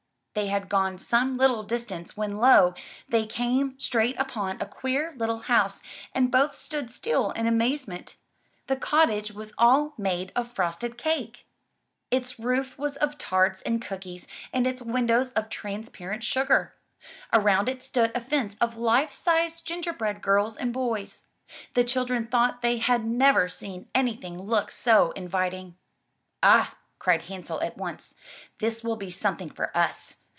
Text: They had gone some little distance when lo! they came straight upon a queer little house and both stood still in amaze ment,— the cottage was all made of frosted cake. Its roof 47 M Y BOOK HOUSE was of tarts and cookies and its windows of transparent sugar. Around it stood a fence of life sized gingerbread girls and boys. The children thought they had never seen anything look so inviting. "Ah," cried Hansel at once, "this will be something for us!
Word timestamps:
They 0.33 0.47
had 0.47 0.69
gone 0.69 0.97
some 0.97 1.35
little 1.35 1.61
distance 1.61 2.15
when 2.15 2.37
lo! 2.37 2.73
they 3.09 3.25
came 3.25 3.77
straight 3.77 4.17
upon 4.17 4.61
a 4.61 4.65
queer 4.65 5.13
little 5.17 5.39
house 5.39 5.81
and 6.15 6.31
both 6.31 6.55
stood 6.55 6.89
still 6.89 7.31
in 7.31 7.47
amaze 7.47 7.85
ment,— 7.85 8.15
the 8.67 8.77
cottage 8.77 9.33
was 9.33 9.51
all 9.57 9.93
made 9.97 10.31
of 10.33 10.49
frosted 10.49 10.97
cake. 10.97 11.45
Its 12.11 12.39
roof 12.39 12.75
47 12.77 12.77
M 12.77 12.79
Y 12.79 12.79
BOOK 12.79 12.79
HOUSE 12.79 12.79
was 12.79 12.95
of 13.13 13.17
tarts 13.17 13.61
and 13.63 13.81
cookies 13.81 14.27
and 14.53 14.65
its 14.65 14.81
windows 14.81 15.31
of 15.33 15.49
transparent 15.49 16.23
sugar. 16.23 16.75
Around 17.33 17.67
it 17.67 17.83
stood 17.83 18.13
a 18.15 18.21
fence 18.21 18.55
of 18.61 18.77
life 18.77 19.11
sized 19.11 19.67
gingerbread 19.67 20.21
girls 20.21 20.55
and 20.55 20.71
boys. 20.71 21.25
The 21.73 21.83
children 21.83 22.25
thought 22.25 22.61
they 22.61 22.77
had 22.77 23.03
never 23.03 23.49
seen 23.49 23.89
anything 23.93 24.41
look 24.41 24.71
so 24.71 25.11
inviting. 25.11 25.75
"Ah," 26.41 26.77
cried 26.99 27.23
Hansel 27.23 27.61
at 27.61 27.75
once, 27.75 28.15
"this 28.59 28.81
will 28.81 28.95
be 28.95 29.09
something 29.09 29.49
for 29.49 29.75
us! 29.75 30.15